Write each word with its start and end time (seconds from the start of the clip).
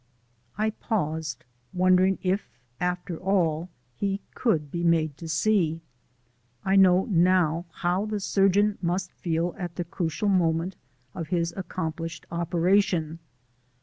I 0.57 0.71
paused, 0.71 1.45
wondering 1.73 2.17
if, 2.23 2.49
after 2.79 3.19
all, 3.19 3.69
he 3.95 4.19
could 4.33 4.71
be 4.71 4.83
made 4.83 5.15
to 5.17 5.27
see. 5.29 5.79
I 6.65 6.75
know 6.75 7.05
now 7.05 7.65
how 7.69 8.07
the 8.07 8.19
surgeon 8.19 8.79
must 8.81 9.11
feel 9.11 9.53
at 9.59 9.75
the 9.75 9.83
crucial 9.85 10.27
moment 10.27 10.75
of 11.13 11.27
his 11.27 11.53
accomplished 11.55 12.25
operation. 12.31 13.19